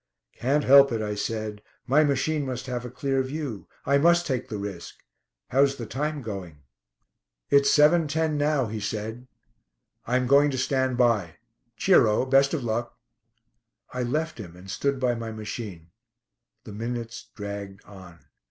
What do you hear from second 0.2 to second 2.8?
'""Can't help it," I said; "my machine must